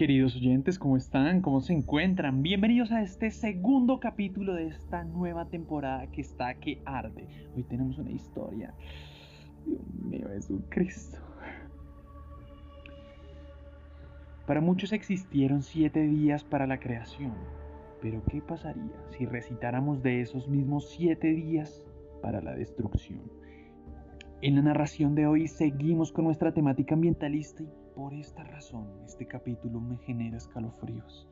[0.00, 1.42] Queridos oyentes, ¿cómo están?
[1.42, 2.42] ¿Cómo se encuentran?
[2.42, 7.28] Bienvenidos a este segundo capítulo de esta nueva temporada que está que arde.
[7.54, 8.72] Hoy tenemos una historia.
[9.66, 11.18] Dios mío, Jesucristo.
[14.46, 17.34] Para muchos existieron siete días para la creación,
[18.00, 21.84] pero ¿qué pasaría si recitáramos de esos mismos siete días
[22.22, 23.20] para la destrucción?
[24.42, 29.26] En la narración de hoy seguimos con nuestra temática ambientalista y por esta razón este
[29.26, 31.28] capítulo me genera escalofríos.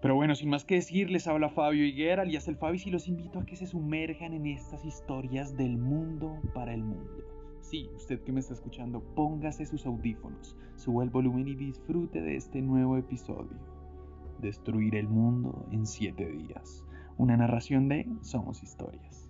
[0.00, 3.08] Pero bueno, sin más que decir, les habla Fabio Higuera, alias el Fabi, y los
[3.08, 7.24] invito a que se sumerjan en estas historias del mundo para el mundo.
[7.58, 12.36] Sí, usted que me está escuchando, póngase sus audífonos, suba el volumen y disfrute de
[12.36, 13.58] este nuevo episodio.
[14.40, 16.84] Destruir el mundo en siete días.
[17.16, 19.23] Una narración de Somos Historias.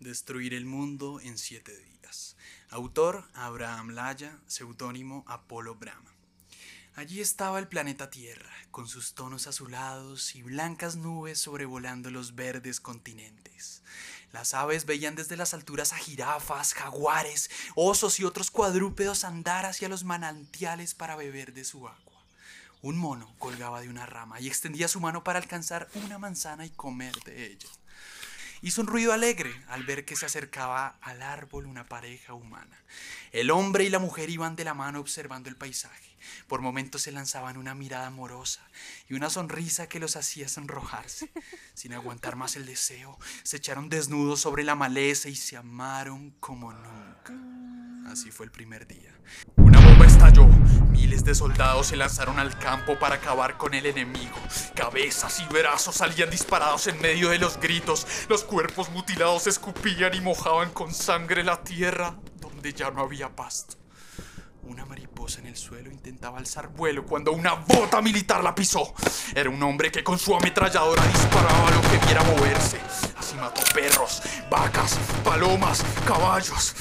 [0.00, 2.34] Destruir el mundo en siete días.
[2.70, 6.10] Autor Abraham Laya, seudónimo Apolo Brahma.
[6.94, 12.80] Allí estaba el planeta Tierra, con sus tonos azulados y blancas nubes sobrevolando los verdes
[12.80, 13.82] continentes.
[14.32, 19.90] Las aves veían desde las alturas a jirafas, jaguares, osos y otros cuadrúpedos andar hacia
[19.90, 22.24] los manantiales para beber de su agua.
[22.80, 26.70] Un mono colgaba de una rama y extendía su mano para alcanzar una manzana y
[26.70, 27.68] comer de ella.
[28.62, 32.84] Hizo un ruido alegre al ver que se acercaba al árbol una pareja humana.
[33.32, 36.10] El hombre y la mujer iban de la mano observando el paisaje.
[36.46, 38.60] Por momentos se lanzaban una mirada amorosa
[39.08, 41.30] y una sonrisa que los hacía sonrojarse.
[41.72, 46.70] Sin aguantar más el deseo, se echaron desnudos sobre la maleza y se amaron como
[46.70, 47.32] nunca.
[48.10, 49.14] Así fue el primer día.
[49.56, 50.46] Una bomba estalló.
[50.90, 54.36] Miles de soldados se lanzaron al campo para acabar con el enemigo.
[54.74, 58.06] Cabezas y brazos salían disparados en medio de los gritos.
[58.28, 63.76] Los cuerpos mutilados escupían y mojaban con sangre la tierra donde ya no había pasto.
[64.64, 68.92] Una mariposa en el suelo intentaba alzar vuelo cuando una bota militar la pisó.
[69.36, 72.80] Era un hombre que con su ametralladora disparaba lo que viera moverse.
[73.16, 76.74] Así mató perros, vacas, palomas, caballos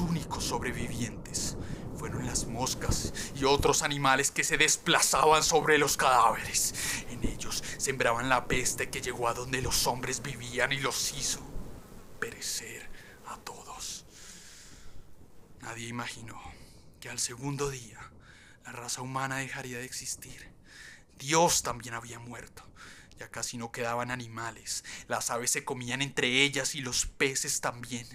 [0.00, 1.56] únicos sobrevivientes
[1.96, 7.04] fueron las moscas y otros animales que se desplazaban sobre los cadáveres.
[7.80, 11.40] Sembraban la peste que llegó a donde los hombres vivían y los hizo
[12.20, 12.86] perecer
[13.26, 14.04] a todos.
[15.62, 16.38] Nadie imaginó
[17.00, 17.98] que al segundo día
[18.66, 20.52] la raza humana dejaría de existir.
[21.18, 22.62] Dios también había muerto.
[23.18, 24.84] Ya casi no quedaban animales.
[25.08, 28.06] Las aves se comían entre ellas y los peces también.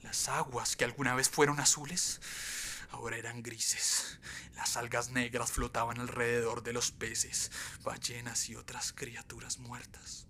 [0.00, 2.18] Las aguas que alguna vez fueron azules
[2.92, 4.20] ahora eran grises.
[4.54, 7.50] Las algas negras flotaban alrededor de los peces,
[7.82, 10.26] ballenas y otras criaturas muertas.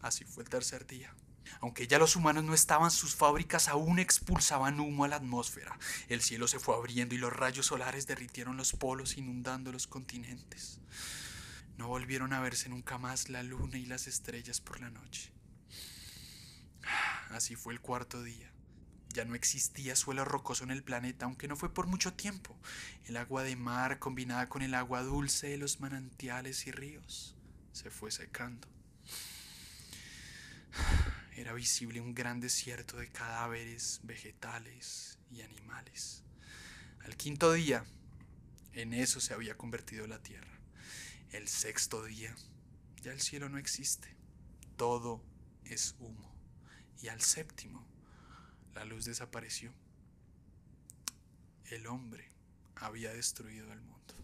[0.00, 1.14] Así fue el tercer día.
[1.60, 5.78] Aunque ya los humanos no estaban, sus fábricas aún expulsaban humo a la atmósfera.
[6.08, 10.80] El cielo se fue abriendo y los rayos solares derritieron los polos inundando los continentes.
[11.76, 15.32] No volvieron a verse nunca más la luna y las estrellas por la noche.
[17.30, 18.50] Así fue el cuarto día.
[19.12, 22.56] Ya no existía suelo rocoso en el planeta, aunque no fue por mucho tiempo.
[23.06, 27.34] El agua de mar combinada con el agua dulce de los manantiales y ríos
[27.72, 28.68] se fue secando.
[31.34, 36.22] Era visible un gran desierto de cadáveres, vegetales y animales.
[37.04, 37.84] Al quinto día,
[38.74, 40.60] en eso se había convertido la tierra.
[41.32, 42.34] El sexto día,
[43.02, 44.14] ya el cielo no existe.
[44.76, 45.24] Todo
[45.64, 46.30] es humo
[47.02, 47.89] y al séptimo
[48.74, 49.72] la luz desapareció.
[51.70, 52.30] El hombre
[52.76, 54.14] había destruido el mundo.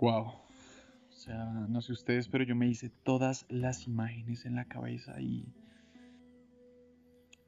[0.00, 0.26] Wow.
[0.28, 5.20] O sea, no sé ustedes, pero yo me hice todas las imágenes en la cabeza
[5.20, 5.52] y.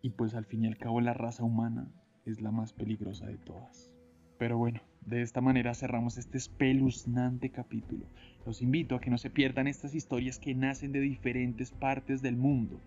[0.02, 1.90] Y pues al fin y al cabo la raza humana
[2.26, 3.94] es la más peligrosa de todas.
[4.36, 8.06] Pero bueno, de esta manera cerramos este espeluznante capítulo.
[8.46, 12.36] Los invito a que no se pierdan estas historias que nacen de diferentes partes del
[12.36, 12.80] mundo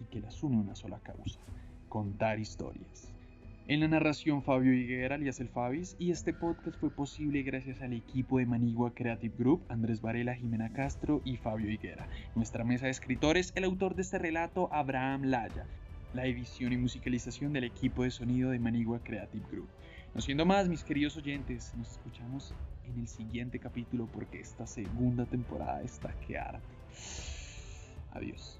[0.00, 1.40] y que las une una sola causa,
[1.88, 3.12] contar historias.
[3.68, 7.94] En la narración Fabio Higuera, alias el Fabis, y este podcast fue posible gracias al
[7.94, 12.06] equipo de Manigua Creative Group, Andrés Varela, Jimena Castro y Fabio Higuera.
[12.36, 15.66] Nuestra mesa de escritores, el autor de este relato, Abraham Laya.
[16.14, 19.68] La edición y musicalización del equipo de sonido de Manigua Creative Group.
[20.16, 22.54] No siendo más, mis queridos oyentes, nos escuchamos
[22.86, 26.62] en el siguiente capítulo porque esta segunda temporada está que arte.
[28.12, 28.58] Adiós.